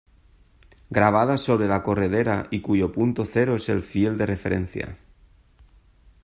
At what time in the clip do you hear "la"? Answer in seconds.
1.67-1.83